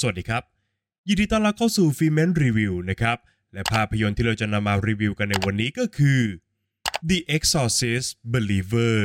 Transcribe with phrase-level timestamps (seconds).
[0.00, 0.42] สวัสดีครับ
[1.08, 3.18] ยินดีต้อนรับเข้าสู่ฟิเมนรีวิวนะครับ
[3.52, 6.20] และภาพยนตร์ที่เราจะนำมารีวิวกันในวันนี้ก็คือ
[7.08, 8.98] The Exorcist Believer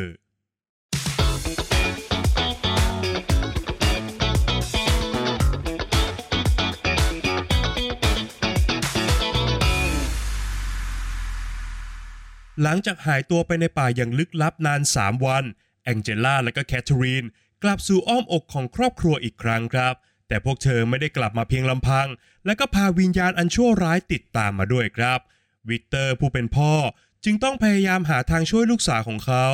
[12.63, 15.43] หลังจากหายตัวไปในป่าอย่างลึกลับนาน 3 วัน
[15.83, 17.25] แองเจล่าและก็แคทเธอรีน
[17.63, 19.95] กลับสู่อ้อมอกของครอบครัวอีกครั้งครับ
[20.31, 22.07] แต่พวกเธอไม่ได้กลับมาเพียงลำพัง
[22.45, 25.19] และก็พาวิญญาณอันชั่วร้ายติดตามมาด้วยครับ
[25.69, 26.73] วิกเตอร์ผู้เป็นพ่อ
[27.25, 29.45] จึงต้องพยายามหาทางช่วยลูกสาวของเขา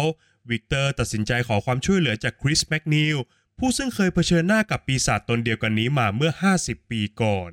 [0.50, 3.18] วิกเตอร์ตัดสินใจขอความช่วยเหลือจากคริสแมคนีล
[3.60, 7.52] ผู้ซึ่งเคยเผชิญหน้ากับปีศาจตนเดียวกันนี้มาเมื่อ 50 ปีก่อน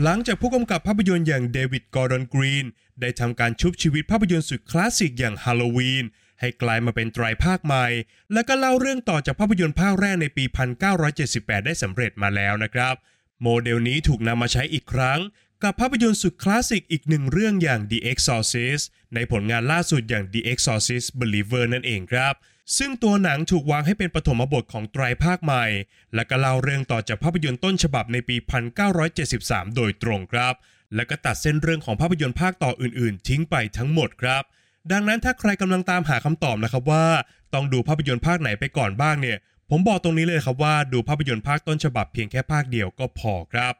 [0.00, 2.66] หลังจากผู้กำกับภาพยนตร์อย่างเดวิดกอร์ดอนกรีน
[3.00, 6.04] ได้ทำการชุบชีวิตภาพยนตร์สุดคลาสสิกอย่างฮาโลวีน
[6.40, 7.86] ให้กลายมาเป็นไตรภาคใหม่
[8.32, 10.44] และก็เล่าเรื่องต่อจากภาพยนตร์ภาคแรกในปี
[11.04, 12.94] 1978 ได้สำเร็จมาแล้วนะครับ
[13.42, 15.20] โมเดลนี้ถูกนำมาใช้อีกครั้ง
[15.62, 22.34] กับภาพยนตร์สุดคลาสสิกอีกหนึ่งเรื่องอย่าง The Exorcist ในผลงานล่าสุดอย่าง The Exorcist Believer นั่นเองครับ
[22.78, 25.64] ซึ่งตัวหนังถูกวางให้เป็นปฐมบทของไตรภาคใหม่
[26.14, 28.36] และก็เล่าเรื่องต่อจากภาพยนตร์ต้นฉบับในปี
[29.06, 30.54] 1973 โดยตรงครับ
[30.94, 34.42] และก็ตัดเส้นเรื่องของภาพยนตร์ภาคต่ออื่น ๆ ทิ้งไปทั้งหมดครับ
[34.92, 37.06] ดังนั้นถ้าใครกำลังตามหาคำตอบนะครับว่า
[37.54, 39.38] ต้องดูภาพยนตร์ภาคไหนไปก่อนบ้างเนี่ย
[39.70, 43.74] ผมบอกตรงนี้เลยครับว่าดูภาพยนตร์ภาคต้นฉบับเพียงแค่ภาคเดียวก็พอครับ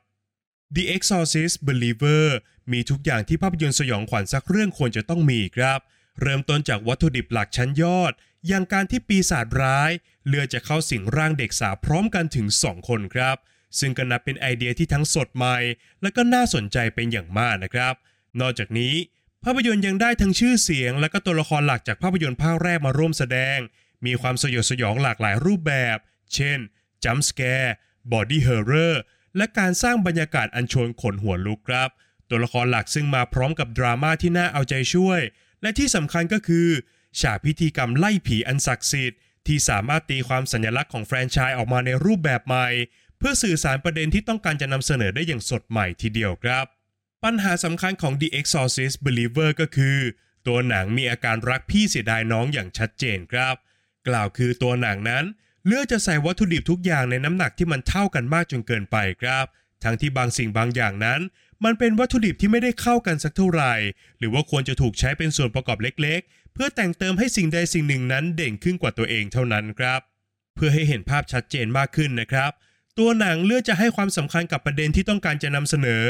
[0.74, 2.24] The Exorcist Believer
[2.72, 5.80] มีทุกอย่างที่ภาพยนตร์สยองขวัญสักเรื่องควรจะต้องมีครับ
[6.20, 8.12] เริ่มต้นจากวัตถุดิบหลักชั้นยอด
[8.48, 9.90] อย่างการที่ปีศาจร้าย
[10.26, 13.36] เลือกจะเข้าสิงร่างเด็กสาวพร้อมกันถึง 2 คนครับ
[13.78, 15.56] ซึ่งก็นับเป็นไอเดียที่ทั้งสดใหม่
[16.02, 17.94] และก็น่าสนใจเป็นอย่างมากนะครับ
[18.40, 18.94] นอกจากนี้
[19.44, 23.58] ภาพยนตร์ยังได้ทั้งชื่อเสียง และก็ตัวละครหลักจากภาพยนตร์ภาคแรกมาร่วมแสดง
[24.06, 25.96] มีความสยดสยองหลากหลายรูปแบบ
[26.34, 26.58] เช่น
[27.04, 29.02] jump scare body horror
[29.36, 31.90] และการสร้างบรรยากาศอันชวนขนหัวลุกครับ
[32.30, 35.20] ตัวละครหลักซึ่งมาพร้อมกับดราม่าที่น่าเอาใจช่วย
[35.62, 36.68] และที่สำคัญก็คือ
[37.20, 42.68] ฉากพิธีกรรมไล่ผีอันศักดิ์สิทธิ์ที่สามารถตีความสัญลักษณ์ของแฟรนไชส์ออกมาในรูปแบบใหม่
[43.18, 46.66] เพื่อสื่อสารประเด็นที่ต้องการจะนำเสนอได้อย่างสดใหม่ทีเดียวครับ
[47.24, 49.98] ปัญหาสำคัญของ The Exorcist Believer ก็คือ
[50.46, 53.54] ตัวหนังมีอาการรักพี่เสียดายน้องอย่างชัดเจนครับ
[54.08, 55.24] กล่าวคือตัวหนังนั้น
[55.66, 59.46] เลือกจะใส่วัตถุดิบทุกอย่างในน้ำหนักที่มันเท่ากันมากจนเกินไปครับ
[59.84, 61.20] ทั้งที่บางสิ่งบางอย่างนั้น
[61.64, 63.74] มันเป็นวัตถุดิบที่ไม่ได้เข้ากันสักเท่าไหร่
[64.18, 70.00] หรือว่าควรจะถูกใช้เป็นส่วนประกอบเล็กๆ เพื่อแต่งเติมให้สิ่งใดสิ่งหนึ่งนั้นเด่นขึ้นกว่าตัวเองเท่านั้นครับ
[70.54, 72.50] เพื่อให้เห็นภาพชัดเจนมากขึ้นนะครับ
[72.98, 76.04] ตัวหนังเลือกจะให้ความสำคัญกับประเด็นที่ต้องการจะนำเสนอ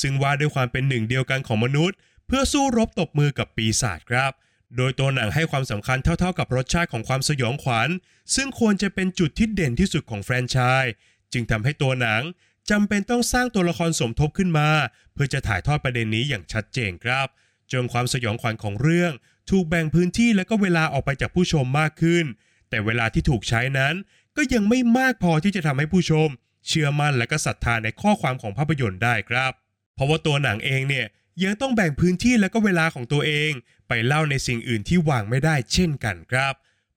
[0.00, 1.96] ซึ่งว่าด้วยความเป็นหนึ่งเดียวกันของมนุษย์
[2.26, 4.32] เพื่อสู้รบตบมือกับปีศาจครับ
[4.76, 7.88] โดยตัวหนังให้ความสำคัญเท่าๆกับรสชาติของความสยองขวัญ
[8.34, 10.92] ซึ่งควรจะเป็นจุดที่เด่นที่สุดของแฟรนไชส์
[11.32, 12.22] จึงทำให้ตัวหนัง
[12.70, 14.68] จำเป็นต้องสร้างตัวละครสมทบขึ้นมา
[15.12, 17.26] เพื่อจะถ่ายทอดประเด็นนี้อย่างชัดเจนครับ
[17.72, 19.12] จนความสยองขวัญของเรื่อง
[19.50, 22.24] ถูกแบ่งพื้นที่และก็เวลาออกไปจากผู้ชมมากขึ้น
[22.70, 23.94] แต่เวลาที่ถูกใช้นั้น
[24.36, 26.28] ก็ยังไม่มากพอที่จะทำให้ผู้ชม
[26.66, 29.52] เชื่อมั่นและก็ศรัทธาในข้อความของภาพยนตร์ได้ครับ
[29.94, 31.06] เพราะว่าตัวหนังเองเนี่ย
[31.44, 33.52] ยังต้องแบ่งพื้นที่และก็เวลาของตัวเอง
[33.88, 36.54] ไปเล่าในสิ่งอื่นที่วางไม่ได้เช่นกันครับ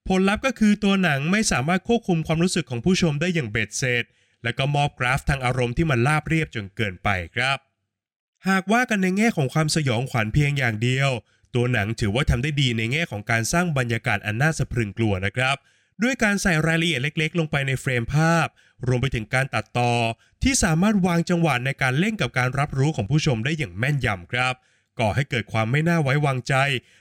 [0.08, 4.04] ผลลัพธ์ก็คือตัวหนังไม่สามารถควบคุมความรู้สึกของผู้ชมได้อย่างเบ็ดเสร็จ
[4.46, 7.58] และก็มอบกราฟทางอารมณ์ที่มันราบเรียบจนเกินไปครับ
[8.48, 11.10] หากว่ากันในแง่ของความสยองขวัญเพียงอย่างเดียว
[11.54, 15.56] ตัวหนังถือว่าทำได้ดีในแง่ของการสร้างบรรยากาศอันน่าสะพรึงกลัวนะครับ
[16.02, 18.46] ด้วยการใส่รายละเอียดเล็ก ๆ ลงไปในเฟรมภาพ
[18.86, 19.92] รวมไปถึงการตัดต่อ
[20.42, 24.54] ที่สามารถวางจังหวะในการเล่นกับการรับรู้ของผู้ชมได้อย่างแม่นยำครับ
[25.00, 26.54] ก่อให้เกิดความไม่น่าไว้วางใจ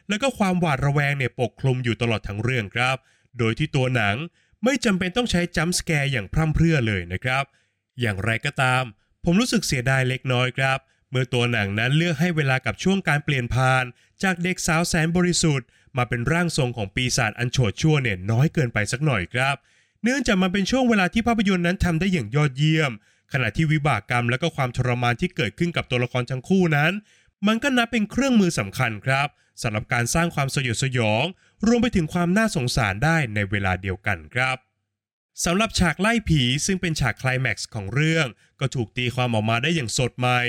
[0.09, 2.97] และก็ความหวาดระแวงเนี่ยปกคลุมอยู่ตลอดทั้งเรื่องครับ
[3.39, 4.15] โดยที่ตัวหนัง
[4.65, 7.43] ไม่จำเป็นต้องใช้จัมป์สแกร์อย่างพร่ำเพรื่อเลยนะครับ
[8.01, 8.83] อย่างไรก็ตาม
[9.25, 10.79] ผมรู้สึกเสียดายเล็กน้อยครับ
[11.11, 13.83] เมื่อตัวหนังนั้นเลือกให้เวลากับช่วงการเปลี่ยนผ่าน
[14.23, 15.67] จากเด็กสาวแสนบริสุทธิ์
[15.97, 19.55] มาเป็นร่างทรงของปีศาจอันโฉดชั่วเนี่ยน้อยเกินไปสักหน่อยครับ
[20.03, 22.91] เนื่องจากมันเป็นช่วงเวลาที่ภาพยนตร์นั้นทำได้อย่างยอดเยี่ยม
[23.33, 26.91] ขณะที่วิบากกรรมและก็ความทรมานที่เกิดขึ้นกับตัวละครทั้งคู่นั้น
[27.47, 29.27] มันก็นับเป็นเครื่องมือสำคัญครับ
[29.61, 31.23] สำหรับการสร้างความสยดสยอง
[31.67, 34.57] รวมไปถึงความน่าสงสารได้ในเวลาเดียวกันครับ
[35.45, 38.27] สำหรับฉากไล่ผีซึ่งเป็นฉากคลายแม็กซ์ของเรื่อง
[38.59, 40.39] ก็ถูกตีความออกมาได้อย่างสดใหม่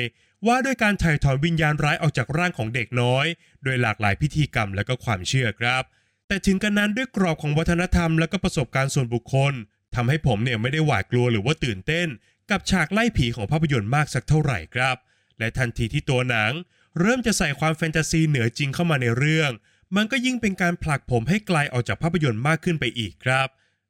[0.47, 3.27] ว่าด้วยการถ่ายถอนวิญญาณร้ายออกจากร่างของเด็กน้อย
[3.65, 5.83] โดยหลากหลายพิธีกรรมและก็ความเชื่อครับ
[6.29, 9.53] แต่ถึงกันนั้นด้วยกรอบของวัฒนธรรมและก็ประสบการณ์ส่วนบุคคล
[9.95, 12.09] ทำให้ผมเนี่ยไม่ได้หวาดกลัวหรือว่าตื่นเต้น
[12.51, 14.97] กับฉากไล่ผีของภาพยนตร์มากสักเท่าไหร่ครับ
[15.39, 16.53] และทันทีที่ตัวหนัง
[17.01, 19.51] เริ่มจะใส่ความแฟนตาซีเหนือจริงเข้ามาในเรื่อง
[19.97, 23.49] มันก็ยิ่งเป็นการผลักผมให้ไกลออกจากภาพยนตร์มากขึ้นไปอีกครับ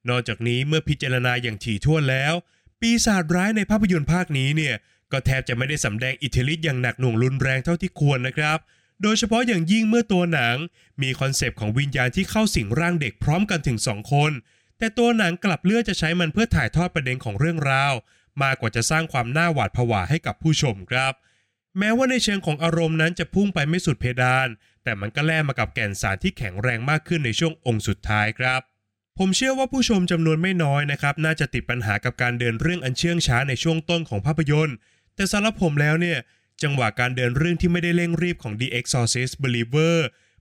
[0.09, 2.35] นอกจากนี้เมื่อพิจารณาอย่างถี่ถ้วนแล้ว
[2.81, 4.75] ปีศาจร้ายในภาพยนตร์ภาคนี้เนี่ย
[5.13, 8.59] ก็แทบจะไม่ได้สำแดงอิทธิฤทธิ์อย่างหนักหน่วงรุนแรงเท่าที่ควรนะครับ
[9.03, 10.57] โดยเฉพาะอย่างยิ่งเมื่อตัวหนัง
[11.03, 14.33] มีคอนเซปต์ของวิญญาณที่เข้าสิงร่างเด็กพร้อมกันถึงสองคน
[14.79, 17.93] แต่ตัวหนังกลับเลือกจะใช้มันเพื่อถ่ายทอดประเด็นของเรื่องราว
[18.43, 21.13] มากกว่าจะสร้างความน่าหวาดผวาให้กับผู้ชมครับ
[21.79, 24.49] แม้ว่าในเชิงของอารมณ์นั้นจะพุ่งไปไม่สุดเพดาน
[24.85, 28.61] แต่มันก็แล่มากับแก่นสารที่แข็งแรงมากขึ้นในช่วงองค์สุดท้ายครับ
[29.19, 34.77] ผมเชื่อว่าผู้ชมจำนวนไม่น้อยนะครับ น่าจะติดปัญหากับการเดินเรื่องอันเชื่องช้าในช่วงต้นของภาพยนตร์
[35.15, 36.19] แต่สำหรับผมแล้วเนี่ย
[36.63, 39.97] จังหวะการเดินเรื่องที่ไม่ได้เร่งรีบของ The Exorcist Believer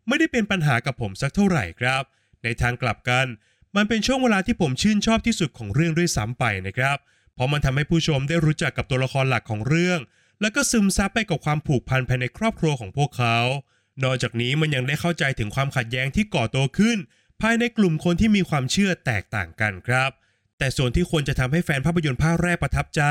[0.08, 2.04] ไม่ได้เป็นปัญหากับผมสักเท่าไหร่ครับ
[2.44, 3.26] ในทางกลับกัน
[3.76, 6.98] มันเป็นช่วงเวลาที่ผมชื่นชอบที่สุดของเรื่องด้วยซ้ำไปนะครับ
[7.36, 10.00] เพราะมันทำให้ผู้ชมได้รู้จักกับตัวละครหลักของเรื่อง
[10.42, 13.38] แล้วก็ซึมซับไปกับความผูกพันภายในครอบครัวของพวกเขา
[14.04, 16.98] นอกจากนี้มันยังได้เข้าใจถึงความขัดแย้งที่ก่อตัวขึ้น
[17.42, 20.12] ภายในกลุ่มคนที่มีความเชื่อแตกต่างกันครับ
[20.58, 23.02] แต่ส่วนที่ควรจะทำให้แฟนภาพยนตร์ภาคแรกประทับใจ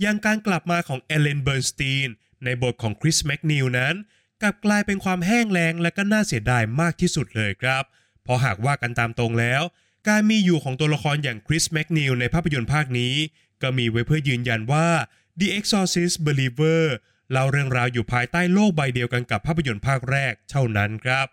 [0.00, 2.08] อย่างการกลับมาของเอเลนเบิร์นสตีน
[2.44, 3.94] ในบทของคริสแมกนิวนั้น
[4.42, 7.84] กลับกลายเป็นความแห้งแล้งและก็น่าเสียดายมากที่สุดเลยครับ
[8.22, 9.62] เพราะหากว่ากันตามตรงแล้ว
[10.08, 13.14] การมีอยู่ของตัวละครอย่างคริสแมกนิวในภาพยนตร์ภาคนี้
[13.62, 14.88] ก็มีไว้เพื่อยืนยันว่า
[15.40, 16.82] The Exorcist Believer
[17.32, 21.26] เล่าเรื่องราวอยู่ภายใต้โลกใบเดียวกันกับภาพยนตร์ภาคแรกเท่านั้นครับ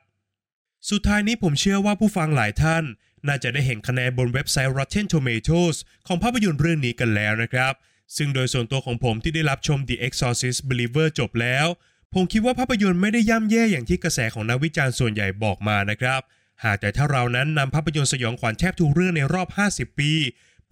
[0.90, 2.84] สุดท้ายนี้ผมเชื่อว่าผู้ฟังหลายท่าน
[3.28, 7.74] น่าจะได้เห็นคะแนนบนเว็บไซต์ Rotten Tomatoes ของภาพยนตร์เรื่องนี้กันแล้วนะครับ
[8.18, 11.68] ซึ่งโดยส่วนตัวของผมที่ได้รับชม The Exorcist Believer จบแล้ว
[12.14, 16.22] ผมคิดว่าภาพยนตร์ไม่ได้ย่ำแย่อย่างที่กระแสของนักวิจารณ์ส่วนใหญ่บอกมานะครับ
[16.64, 20.12] หากแต่ถ้าเรานั้นนำภาพยนตร์สยองขวัญแทบทุกเรื่องในรอบ 50 ปี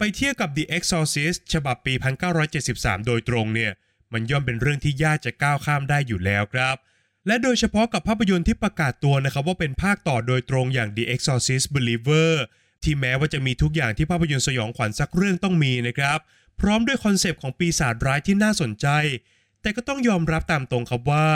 [0.00, 1.94] ปเทียบกับ The Exorcist ฉบับปี
[2.50, 3.72] 1973 โดยตรงเนี่ย
[4.12, 6.76] มันย่อมเป็นเรื่องที่ยากจะก้าวข้ามได้อยู่แล้วครับ
[7.26, 12.30] และโดยเฉพาะกับภาพยนตร์ที่ประกาศตัวนะครับว่าเป็นภาคต่อโดยตรงอย่าง The Exorcist Believer
[12.82, 16.18] ที่แม้ว่าจะมีทุกอย่างที่ภาพยนตร์สยองขวัญสักเรื่องต้องมีนะครับ
[16.60, 18.86] พร้อมด้วยคอนเซปต์ของปีศาจร้ายที่น่าสนใจ
[19.62, 21.28] แต่ก็ต้องยอมรับตามตรงครับว่า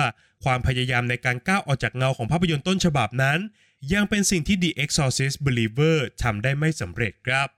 [0.44, 3.38] ความพยายามในการก้าวออกจากเงาของภาพยนตร์ต้นฉบับนั้น
[3.92, 7.48] ยังเป็นสิ่งที่ The Exorcist Believer ทำได้ไม่สำเร็จครับ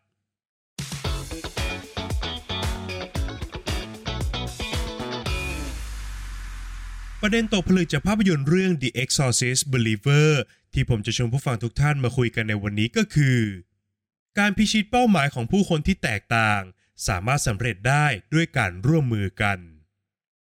[7.26, 10.30] ประเด็นตกผลึกจากภาพยนตร์เรื่อง The Exorcist Believer
[10.74, 13.38] ที่ผมจะชวนผู้ฟังทุกท่านมาคุยกันในวันนี้ก็คือ
[14.38, 16.60] การพิชิตเป้าหมายของผู้คนที่แตกต่าง
[17.08, 19.58] สามารถสำเร็จได้ด้วยการร่วมมือกัน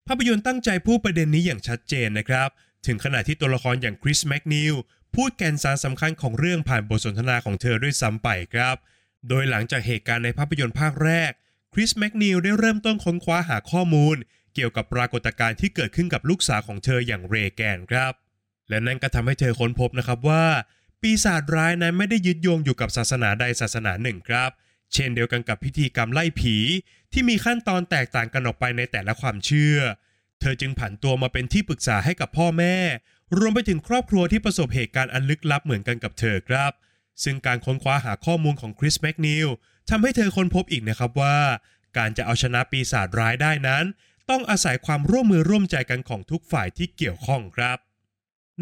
[0.07, 2.49] ภาพยนตร์ตั้งใจพูดประเด็นนี้อย่างชัดเจนนะครับ
[2.85, 4.73] ถึงขนาดที่ตัวละครอย่างคริสแมกนิว
[5.15, 8.75] พูดแกนสารสำคัญของเรื่องผ่านบทสนทนาของเธอด้วยซ้ำไปครับ
[9.29, 11.31] โดยหลังจากเหตุการณ์ในภาพยนตร์ภาคแรก
[11.73, 14.17] คริสแมกนิวได้เริ่มต้นค้นคว้าหาข้อมูล
[14.57, 18.13] เกี่ยวกับปรากฏการณ์ที่เกิดขึ้นกับลูกสาวของเธออย่างเรแกนครับ
[18.69, 20.45] และนั่นก็ทำให้เธอค้นพบนะครับว่า
[21.01, 24.49] ปีศาจร้ายนั้นไม่ได้ยึดโยงอยู่กับศาสนาใดศาสนาหนึ่งครับ
[24.93, 26.55] เช่นเดียวกันกับพิธีกรรมไล่ผี
[27.13, 29.77] ที่มีขั้นตอนแตกต่างกันออกไปในแต่ละความเชื่อ
[30.39, 32.75] เธอจึงผันตัวมาเป็นที่ปรึกษาให้กับพ่อแม่
[33.37, 36.71] รวมไปถึงครอบครัวที่ประสบเหตุการณ์อันลึกลับเหมือนกันกับเธอครับ
[37.23, 39.47] ซึ่งการค้นคว้าหาข้อมูลของคริสแมกนิว
[39.89, 41.37] ทำให้เธอค้นพบอีกนะครับว่า
[41.97, 43.85] การจะเอาชนะปีศาจร้ายได้นั้น
[44.29, 47.77] ต้องอาศัยความร่วมมือร่วมใจกันของทุกฝ่ายที่เกี่ยวข้องครับ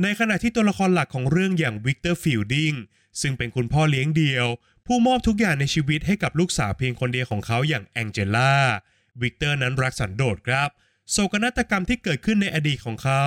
[0.02, 2.74] ในขณะที่ตัวละครหลักของเรื่องอย่างวิกเตอร์ฟิลดิง
[3.22, 4.48] ซึ่งเป็นคุณพ่อเลี้ยงเดี่ยว
[4.86, 8.54] ผู้มอบทุกอย่างในชีวิตให้กับลูกสาวเพียงคนเดียวของเขาอย่างแองเจล่า
[9.22, 10.70] วิกเตอร์นั้นรักสันโดษครับ
[11.12, 13.24] โศกนาฏกรรมที่เกิดขึ้นในอดีตของเขา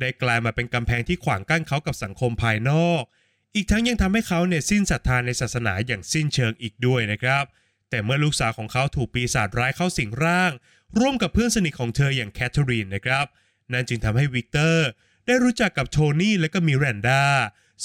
[0.00, 3.02] ได้กลายมาเป็นกำแพงที่ขวางกั้นเขากับสังคมภายนอก
[3.54, 7.44] อีกทั้งยังทำให้เขาเนี่ยสิ้นศรัทธาในศาสนาอย่างสิ้นเชิงอีกด้วยนะครับ
[7.90, 10.52] แต่เมื่อลูกสาวของเขาถูกปีศาจร้ายเข้าสิงร่าง
[10.98, 13.26] ร่วมกับเพื่อนสนิทของเธออย่างแคทเธอรีนนะครับ
[13.72, 14.88] นั่นจึงทำให้วิกเตอร์
[15.26, 17.24] ได้รู้จักกับโทนี่และก็มิรันดา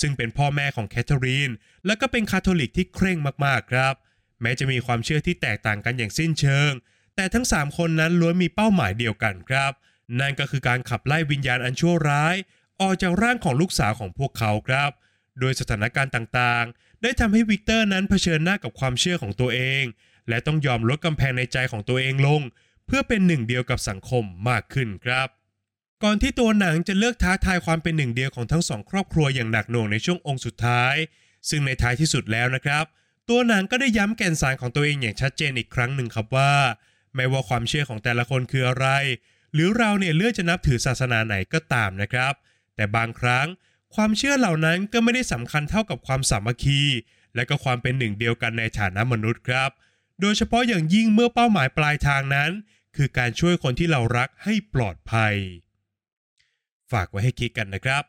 [0.02, 1.52] ซึ่งเป็นพ่อแม่ของแคทเธอรีน
[1.86, 3.94] และก็เป็นคาทอลิกที่เคร่งมากๆครับ
[4.42, 6.72] แม้จะมีความเชื่อที่แตกต่างกันอย่างสิ้นเชิง
[7.16, 9.72] แต่ทั้ง 3 คนนั้นล้วนมีเป้าหมายเดียวกันครับ
[10.20, 12.36] นั่นก็คือการขับไล่วิญญาณอันชั่วร้าย
[12.82, 14.92] ออกจากร่างของลูกสาวของพวกเขาครับ
[15.40, 19.84] โดยสถานการณ์ต่างๆ ได้ทำให้วิกเตอร์นั้นเผชิญหน้ากับความเชื่อของตัวเอง
[20.30, 22.42] และต้องยอมลดกำแพงในใจของตัวเองลง
[22.86, 25.28] เพื่อเป็นหนึ่งเดียวกับสังคมมากขึ้นครับ
[26.04, 30.96] ก่อนที่ตัวหนังจะเลือกท้าทายความเป็นหนึ่งเดียวของทั้งสองครอบครัวอย่างหนักหน่วงในช่วงองก์สุดท้าย
[31.50, 32.86] ซึ่งในท้ายที่สุดแล้วนะครับ
[33.30, 36.54] ตัวหนังก็ได้ย้ำแก่นสารของตัวเองอย่างชัดเจนอีกครั้งหนึ่งครับว่า
[37.16, 38.88] ไม่ว่าความเชื่อของแต่ละคนคืออะไร
[39.54, 42.34] หรือเราเนี่ยเลือกจะนับถือศาสนาไหนก็ตามนะครับ
[42.76, 43.48] แต่บางครั้ง
[43.96, 46.82] ความเชื่อเหล่านั้นก็ไม่ได้สำคัญเท่ากับความสามัคคี
[47.36, 49.70] และก็ความเป็นหนึ่งเดียวกันในฐานะมนุษย์ครับ
[50.26, 52.52] โดยเฉพาะอย่างยิ่งเมื่อเป้าหมายปลายทางนั้น
[52.96, 55.36] คือการช่วยคนที่เรารักให้ปลอดภัย
[56.92, 58.04] ฝากไว้ให้คิดกันนะครับ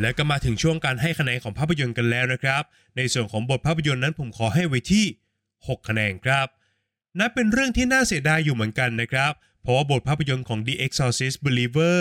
[0.00, 2.62] และก็มาถึงช่วงการให้คะแนนของภาพยนตร์กันแล้วนะครับ
[2.96, 5.04] ในส่วนของบทภาพยนตร์นั้นผมขอให้ไว้ที่
[5.48, 6.46] 6 คะแนนครับ
[7.18, 11.98] นับเป็นเรื่องที่น่าเสียดายอยู่เหมือนกันนะครับ เพราะว่าบทภาพยนตร์ของ The Exorcist Believer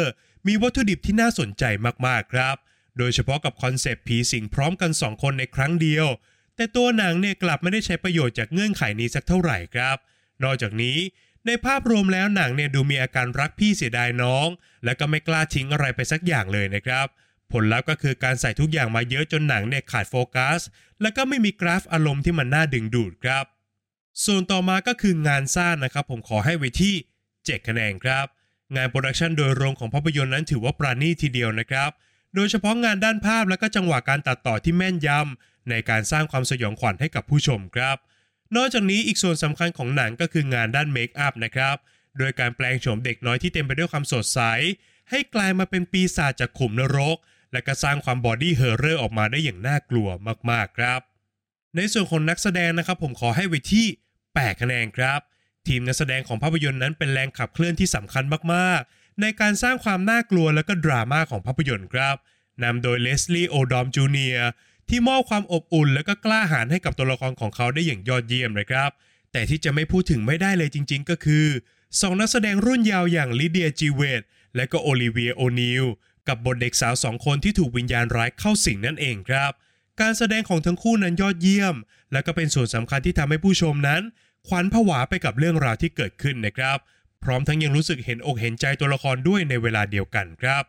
[0.48, 1.64] มีวัตถุดิบที่น่าสนใจ
[2.08, 2.56] มากๆครับ
[2.98, 6.08] โดยเฉพาะกับคอนเซปต์ผีสิงพร้อมกัน 2 คนในครั้งเดียว
[6.56, 9.98] แต่ตัวหนังเนี่ยกลับไม่ได้ใช้ประโยชน์จากเงื่อนไขนี้สักเท่าไหร่ครับ
[10.44, 10.98] นอกจากนี้
[11.46, 14.48] ในภาพรวมแล้วหนังเนี่ยดูมีอาการรักพี่เสียดายน้อง
[14.84, 17.08] และก็ไม่กล้าทิ้งอะไรไปสักอย่างเลยนะครับ
[17.52, 20.60] ผลลัพธ์ก็คือการใส่ทุกอย่างมาเยอะจนหนังเนี่ยขาดโฟกัส
[21.02, 23.46] และก็ไม่มีกราฟอารมณ์ที่มันน่าดึงดูดครับ
[24.26, 26.96] ส่วนต่อมาก็คืองานสร้างนะครับ ผมขอให้ไว้ที่
[27.32, 28.26] 7 คะแนนครับ
[28.76, 31.92] งาน production โดยรวมของภาพยนตร์นั้นถือว่าประณีตทีเดียวนะครับ
[32.36, 37.98] โดยเฉพาะงานด้านภาพและก็จังหวะการตัดต่อที่แม่นยำในการสร้างความสยองขวัญให้กับผู้ชมครับ
[38.56, 41.76] นอกจากนี้อีกส่วนสำคัญของหนังก็คืองานด้าน makeup นะครับ
[42.18, 44.40] โดยการแปลงโฉมเด็กน้อยที่เต็มไปด้วยความสดใส
[45.10, 47.18] ให้กลายมาเป็นปีศาจจากขุมนรก
[47.54, 50.08] และก็สร้างความ body horror ออกมาได้อย่างน่ากลัว
[50.52, 51.02] มากๆครับ
[51.76, 53.86] ในส่วนของนักแสดงนะครับผมขอให้ไว้ที่
[54.26, 55.20] 8 คะแนนครับ
[55.70, 58.24] ทีมนักแสดงของภาพยนตร์นั้นเป็นแรงขับเคลื่อนที่สำคัญ
[58.54, 62.16] มากๆ ในการสร้างความน่ากลัวและก็ดราม่าของภาพยนตร์ครับ
[62.64, 64.38] นำโดยเลสลีย์โอดอมจูเนีย
[64.90, 68.90] ที่มอบความอบอุ่นและก็กล้าหาญให้กับตัวละครของเขาได้อย่างยอดเยี่ยมนะครับ
[69.32, 71.46] แต่ที่จะไม่พูดถึงไม่ได้เลยจริง ๆ ก็คือ
[72.02, 74.22] สองนักแสดงรุ่นยาวอย่างลิเดียจีเวต
[74.56, 75.86] และก็โอลิเวียโอนิล
[76.28, 79.52] กับบทเด็กสาวสองคนที่ถูกวิญญาณร้ายเข้าสิงนั่นเองครับ
[80.02, 81.76] การแสดงของทั้งคู่นั้นยอดเยี่ยม
[82.12, 84.02] และก็เป็นส่วนสำคัญที่ทำให้ผู้ชมนั้น
[84.48, 86.78] ขวัญผวาไปกับเรื่องราวที่เกิดขึ้นนะครับ
[87.24, 90.64] พร้อมทั้งยังรู้สึกเห็นอกเห็นใจตัวละครด้วยในเวลาเดียวกันครับ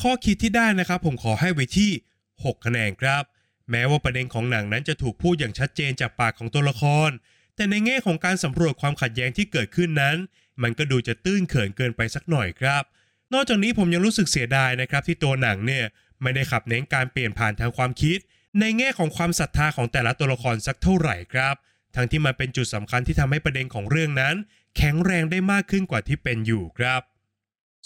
[0.00, 1.90] ข้อคิดที่ได้นะครับผมขอให้ไว้ที่
[2.26, 3.22] 6 คะแนนครับ
[3.70, 7.10] แม้ว่าประเด็นของหนังนั้นจะถูกพูดอย่างชัดเจนจากปากของตัวละคร
[7.56, 10.16] แต่ในแง่ของการสำรวจความขัดแย้งที่เกิดขึ้นนั้น
[10.62, 12.82] มันก็ดูจะตื้นเขินเกินไปสักหน่อยครับ
[13.32, 15.84] นอกจากนี้ผมยังรู้สึกเสียดายนะครับที่ตัวหนังเนี่ย
[16.22, 18.18] ไม่ได้ขับเน้นการเปลี่ยนผ่านทางความคิด
[18.60, 21.54] ในแง่ของความศรัทธาของแต่ละตัวละครสักเท่าไหร่ครับ
[21.96, 24.34] ทั้งที่มันเป็นจุดสำคัญที่ทำให้ประเด็นของเรื่องนั้น
[24.76, 27.02] แข็งแรงได้มากขึ้นกว่าที่เป็นอยู่ครับ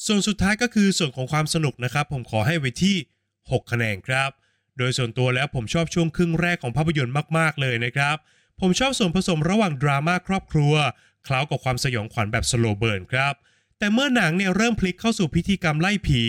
[0.06, 2.96] ส่วนสุดท้ายก็คือส่วนของความสนุกนะครับ ผมขอให้ไว้ที่
[3.32, 4.30] 6 คะแนนครับ
[4.78, 8.16] โดยส่วนตัวแล้วผมชอบช่วงครึ่งแรกของภาพยนตร์มากๆเลยนะครับ
[8.60, 10.74] ผมชอบส่วนผสมระหว่างดราม่าครอบครัว
[11.24, 13.34] เคล้ากับความสยองขวัญแบบสโลเบิร์นครับ
[13.78, 16.22] แต่เมื่อหนังเนี่ยเริ่มพลิกเข้าสู่พิธีกรรมไล่ผี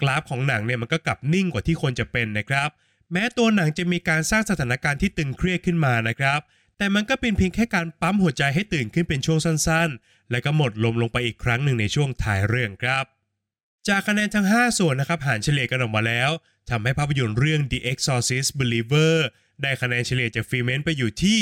[0.00, 2.68] กราฟของหนังเนี่ยมันก็กลับนิ่งกว่าที่ควรจะเป็นนะครับ
[3.12, 6.40] แม้ตัวหนังจะมีการสร้างสถานการณ์ที่ตึงเครียดขึ้นมานะครับ
[6.82, 13.04] แต่มันก็เป็นเพียงแค่การปั๊มหัวใจให้ตื่นขึ้นเป็นช่วงสั้นๆ และก็หมดลมลงไปอีกครั้งหนึ่งในช่วงท้ายเรื่องครับ
[13.88, 16.30] จากคะแนนทั้ง 5 ส่วนนะครับหารเฉลี่ยกันออกมาแล้ว
[16.70, 19.14] ทำให้ภาพยนตร์เรื่อง The Exorcist Believer
[19.62, 21.40] ได้คะแนนเฉลี่ยจาก Filmment ไปอยู่ที่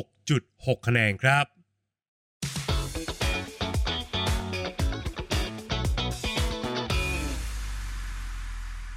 [0.00, 1.44] 6.6 คะแนนครับ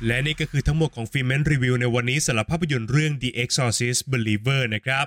[0.05, 5.05] และนี่ก็คือทั้งหมดของ Filmment Review ในวันนี้สำหรับภาพยนตร์เรื่อง The Exorcist Believer นะครับ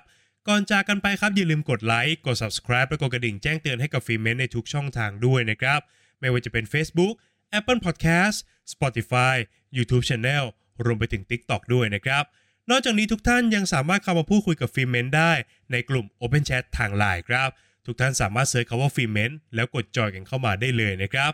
[0.48, 5.80] ก่อนจากกันไปครับอย่าลืมกดไลค์ กด subscribe และกดกระดิ่งแจ้งเตือนให้กับ Filmment ในทุกช่องทางด้วยนะครับ
[6.20, 7.14] ไม่ว่าจะเป็น Facebook
[7.58, 8.36] Apple Podcast
[8.72, 9.34] Spotify
[9.76, 10.44] YouTube Channel
[10.84, 12.24] รวมไปถึง TikTok ด้วยนะครับ
[12.70, 15.32] นอกจากนี้ทุกท่านยังสามารถเข้ามาพูดคุยกับ Filmment ได้
[15.72, 17.48] ในกลุ่ม Open Chat ทางไลน์ครับ
[17.86, 21.32] ทุกท่านสามารถ search คำว่า Filmment แล้วกด join กันเข้ามาได้เลยนะครับ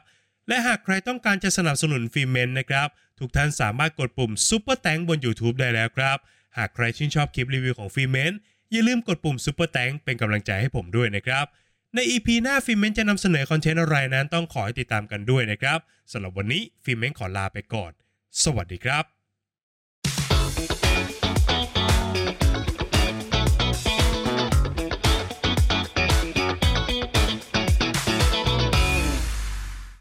[0.49, 2.89] และหากใครต้องการจะสนับสนุน Filmment นะครับ
[3.21, 6.19] ทุกท่านสามารถกดปุ่ม Super Thanks บน YouTube ได้แล้วครับ
[6.57, 8.33] หากใครชื่นชอบคลิปรีวิวของ Filmment
[8.71, 11.47] อย่าลืมกดปุ่ม Super Thanks เป็นกำลังใจให้ผมด้วยนะครับ
[11.95, 15.79] ใน EP หน้า Filmment จะนำเสนอ content อะไรนั้นต้องขอให้ติดตามกันด้วยนะครับ
[16.13, 17.93] สำหรับวันนี้ Filmment ขอลาไปก่อน
[18.45, 19.20] สวัสดีครับ